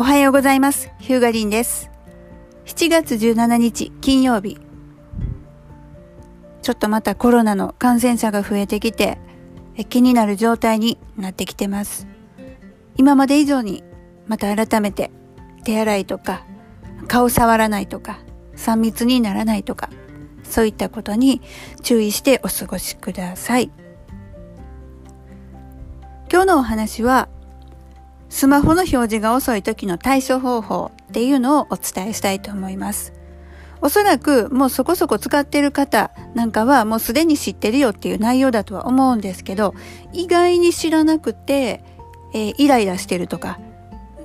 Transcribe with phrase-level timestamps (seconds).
[0.00, 0.90] おはようございます。
[0.98, 1.90] ヒューガリンです。
[2.64, 4.58] 7月17日金曜日。
[6.62, 9.18] ちょっとまたコロナの感染者が増えてきて、
[9.90, 12.06] 気になる状態になってきてます。
[12.96, 13.84] 今まで以上に
[14.26, 15.10] また改めて
[15.64, 16.46] 手洗いとか
[17.06, 18.20] 顔触らないとか
[18.56, 19.90] 3密にならないとか
[20.44, 21.42] そういったことに
[21.82, 23.70] 注意してお過ごしください。
[26.32, 27.28] 今日のお話は
[28.30, 33.12] スマホの表示が遅い時の対処方法っていうのをお伝えしたいと思います。
[33.82, 39.74] おそらくもうそこそこ使ってる方なんかはもうすでに知ってるよっていう内容だとは思うんですけど、
[40.12, 41.82] 意外に知らなくて、
[42.32, 43.58] えー、イライラしてるとか、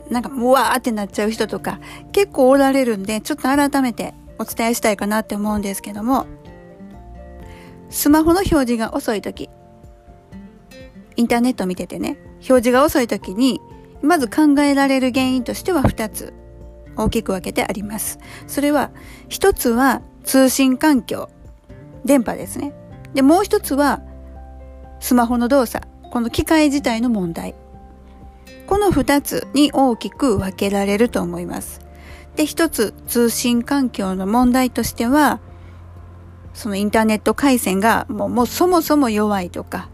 [0.10, 1.80] なんかうわーってなっちゃう人とか
[2.12, 6.28] 結構おられるんで、ちょっと改めてお伝えしたいかなって思うんですけども、
[7.90, 9.50] スマホの表示が遅い時、
[11.16, 13.62] インターネット見ててね、表示が遅い時に
[14.02, 16.34] まず考えられる原因としては2つ
[16.96, 18.20] 大きく分けてあります。
[18.48, 18.92] それは
[19.30, 21.30] 1つは通信環境、
[22.04, 22.74] 電波ですね。
[23.14, 24.02] で、もう1つは
[25.00, 27.56] スマホの動作、この機械自体の問題。
[28.68, 31.82] この2つに大きく分けられると思います。
[32.36, 35.40] で、1つ通信環境の問題としては、
[36.54, 39.90] そのインターネット回線がもうもうそもそも弱いとか、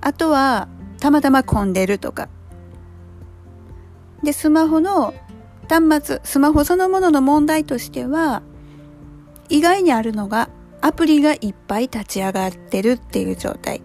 [0.00, 0.68] あとは
[1.00, 2.28] たまたま混んでるとか、
[4.26, 5.14] で、スマホの
[5.68, 8.42] 端末、スマホそのものの問題としては、
[9.48, 10.48] 意外にあるのが
[10.80, 13.82] アプリがいっぱい立ち上がってるっていう状態。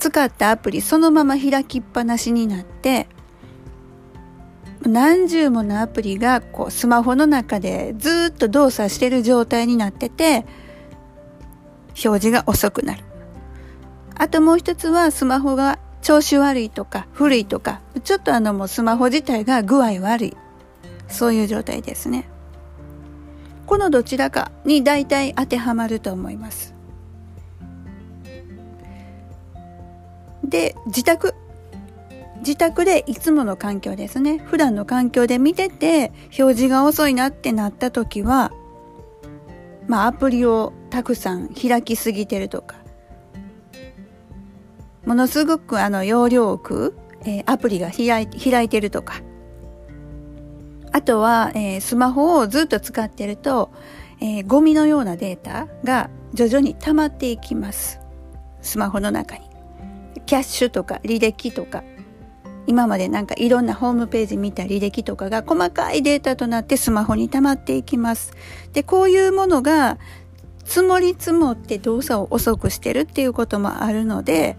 [0.00, 3.06] 使ったアプリそのまま開きっぱなしになって、
[4.82, 10.46] 何十ものアプリがこうスマホの中でずっと動作してる状態になってて、
[12.04, 13.04] 表示が遅くなる。
[14.16, 20.36] あともう一つはスマホが調子悪いとか古いとかちょっとあのもうスマホ自体が具合悪い。
[21.08, 22.28] そういう状態ですね。
[23.66, 26.74] このどちらかに大体当てはまると思います。
[30.44, 31.34] で自宅。
[32.40, 34.38] 自宅でいつもの環境ですね。
[34.38, 38.52] 普段の環境で見てて表示が遅いなってなった時は
[39.88, 42.83] まあアプリをたくさん開きすぎてるとか
[45.06, 49.22] ものすごくあの容量を食う、えー、アプリが開い開いてるとか、
[50.92, 53.70] あとは、えー、スマホをずっと使ってると、
[54.20, 58.00] えー、ゴミのようなデータが徐々に溜まっていきます。
[58.62, 59.50] スマホの中に。
[60.26, 61.82] キャッシュとか履歴とか、
[62.66, 68.32] 今までなんかいろんなホームページ見た履歴とかが細かいデータとなってスマホに溜まっていきます。
[68.72, 69.98] で、こういうものが
[70.64, 74.56] 積もり積もって動作を遅くしてるっていうこともあるので、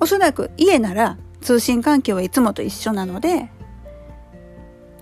[0.00, 3.50] おそらく家なら通信環境はいつもと一緒なので、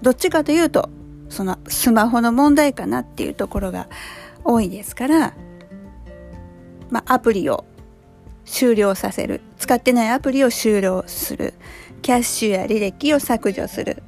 [0.02, 0.90] どっちかというと、
[1.28, 3.88] そのスマホの問題かなっていうところが
[4.44, 5.34] 多いですから、
[6.90, 7.64] まあ、アプリを
[8.44, 9.42] 終了させる。
[9.58, 11.54] 使ってないアプリを終了する。
[12.00, 14.02] キャッシュや履歴を削除する。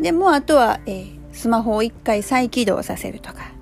[0.00, 3.52] でもあとは、えー、スマホを一回再起動させるとか。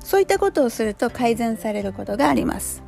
[0.00, 2.85] そういったことをすると改善されることがあります。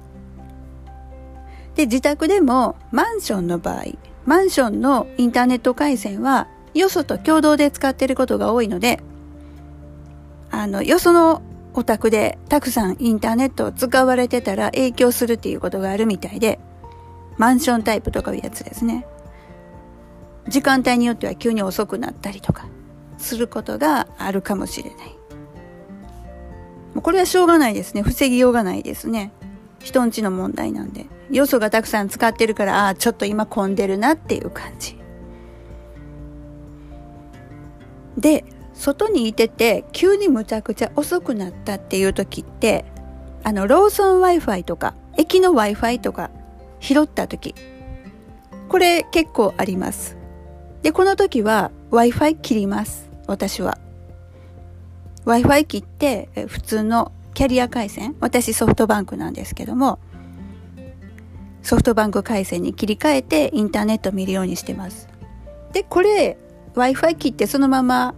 [1.79, 3.85] で、自宅でもマンションの場合、
[4.27, 9.01] マンションのインターネット回線はよそと共同で使っていることが多いので、
[10.51, 11.41] あの、よその
[11.75, 16.59] お宅でたくさんインターネットを使われてたら影響するっていうことがあるみたいで、
[17.37, 19.07] マンションタイプとかいうやつですね。
[20.49, 22.67] 時間帯によっては急に遅くなったりとか
[23.19, 25.17] することがあるかもしれない。
[27.01, 28.03] これはしょうがないですね。
[28.03, 29.31] 防ぎようがないですね。
[29.79, 31.07] 人んちの問題なんで。
[31.31, 34.99] 要素がたくさん使ってるから、ああ、ちょっと今混んでるなっていう感じ。
[38.17, 38.45] で、
[38.75, 42.85] 外にいてて、急にむちゃくちゃ遅くなったっていう時って、
[43.45, 46.31] あの、ローソン Wi-Fi とか、駅の Wi-Fi とか
[46.81, 47.55] 拾った時、
[48.69, 50.17] これ結構あります。
[50.83, 53.11] で、この時は Wi-Fi 切ります。
[53.27, 53.79] 私は。
[55.25, 59.99] Wi-Fi 切って、普通のキャリア回線、私ソフトバンクなんですけども、
[61.63, 65.09] ソフトバンク回線に切り替えてインターネット見るようにしてます。
[65.73, 66.39] で、これ
[66.75, 68.15] Wi-Fi 切ってそのまま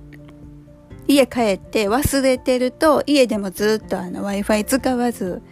[1.08, 5.42] 家帰って忘れてると家でもずっとあの Wi-Fi 使わず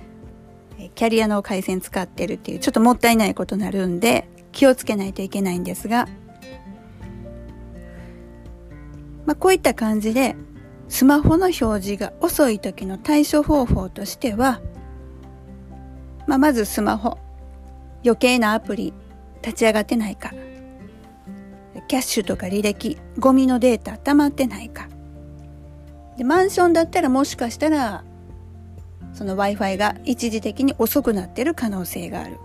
[0.94, 6.06] キャリアの回線使ってるっていうちょっともったいないことになるんで気をつけないといけないんですが、
[9.26, 10.36] まあ、こういった感じで
[10.88, 14.60] スマホの表示が遅い時の対処方法としては、
[16.26, 17.18] まあ、まずスマホ
[18.04, 18.92] 余計なアプリ
[19.42, 20.32] 立ち上がってないか
[21.88, 24.88] キャッシュとか履歴、ゴミのデータ溜まってないか。
[26.18, 28.04] で、マンションだったらもしかしたら、
[29.14, 32.38] その Wi-Fi が一時的に遅くなってる可能性がある。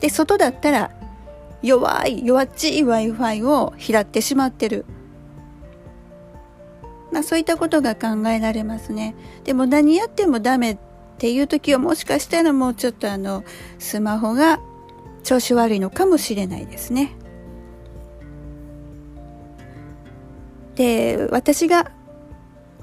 [0.00, 0.90] で、外だったら
[1.62, 4.86] 弱い、弱っちい Wi-Fi を拾ってしまってる。
[7.12, 9.14] まあそういったことが考えられますね。
[9.44, 10.78] でも何やってもダメっ
[11.18, 13.44] ていう時はもしかしたらもうちょっとあの、
[13.78, 14.58] スマホが
[15.22, 17.12] 調子悪いのかもしれないですね。
[20.76, 21.90] で、私が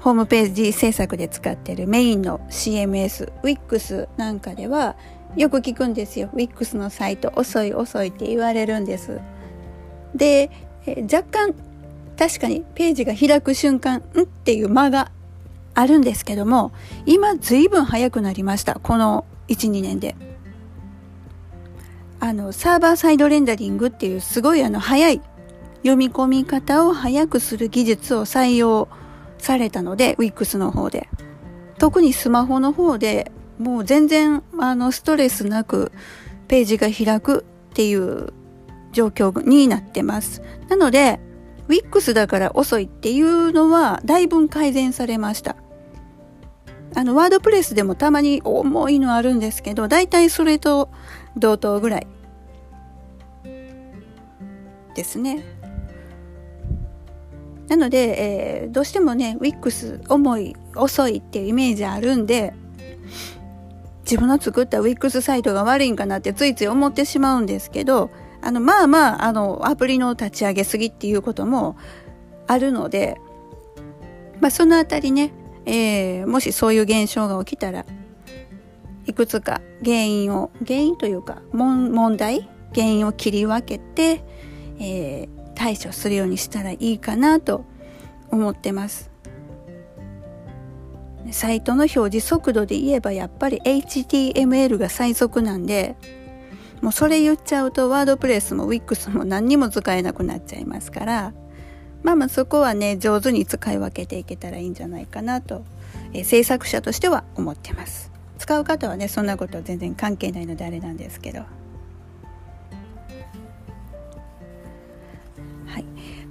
[0.00, 4.96] ホームページ制作で使ってるメインの CMS、WIX なんかでは
[5.36, 6.30] よく聞くんですよ。
[6.34, 9.20] WIX のサイト遅い遅いって言われるんです。
[10.14, 10.50] で、
[11.12, 11.54] 若干
[12.18, 15.12] 確かにページが開く瞬間、んっていう間が
[15.74, 16.72] あるんですけども、
[17.06, 18.80] 今随分早くなりました。
[18.82, 20.16] この1、2年で。
[22.20, 25.20] あの、サーバーサイドレンダリングっていうすごいあの早い
[25.78, 28.88] 読み込み方を早くする技術を採用
[29.38, 31.08] されたので、WIX の方で。
[31.78, 35.92] 特にスマホの方でもう全然あのストレスなく
[36.48, 38.32] ページが開くっていう
[38.92, 40.42] 状況になってます。
[40.68, 41.20] なので、
[41.68, 45.56] WIX だから遅いっていうのはだいぶ改善されました。
[46.94, 50.88] あの、ワードプレスでもたまに重いのあるんですけど、だいたいそれと
[51.38, 52.06] 同等ぐらい
[54.94, 55.44] ですね。
[57.68, 62.54] なので、えー、どうしてもね、WIX 重い、遅いっていうイメージあるんで、
[64.02, 71.76] 自分の作った WIX サイトが悪いんかなってついつい思ってしまうんですけど、あの、まあまあ、あの、アプリの立ち上げすぎっていうことも
[72.46, 73.20] あるので、
[74.40, 75.32] まあそのあたりね、
[75.66, 77.84] えー、もしそういう現象が起きたら、
[79.08, 84.22] いくつか原因を、原因というか、問題原因を切り分けて、
[84.78, 87.64] えー、対処するようにしたらいいかなと
[88.30, 89.10] 思ってます。
[91.30, 95.96] サイトの表示速度で言えばやっぱり HTML が最速なんで、
[96.82, 101.32] もうそれ言っちゃうとワードプレスも Wix も何にも使えなくなっちゃいますから、
[102.02, 105.64] まあまあそこはね、上手に使い分けていけたらいいんじゃないかなと、
[106.12, 108.17] えー、制作者としては思ってます。
[108.38, 111.40] 使う方はね、そんなこと全然関係ないのであれなんですけど。
[111.40, 111.46] は
[115.78, 115.84] い。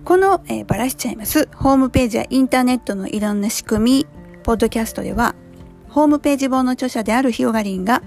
[0.03, 1.47] この、えー、バラしちゃいます。
[1.55, 4.07] ホームページやインターネットのいろんな仕組み、
[4.43, 5.35] ポッドキャストでは、
[5.89, 8.01] ホームページ本の著者であるヒオガリンが、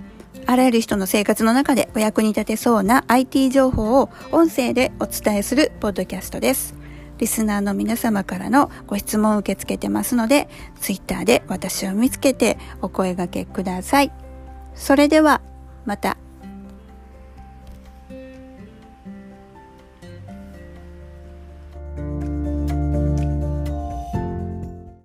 [0.47, 6.80] あらゆる人の生活の中でお役に立てそうな IT 情報を音声でお伝えするポッドキャストです。
[7.21, 10.49] リスナーの皆様からのご質問を受け付けてますので、
[10.81, 14.13] ツイッターで私を見つけてお声がけください。
[14.75, 15.43] それでは、
[15.85, 16.17] また